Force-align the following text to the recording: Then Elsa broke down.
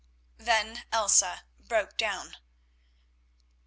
Then 0.39 0.83
Elsa 0.91 1.43
broke 1.61 1.95
down. 1.95 2.37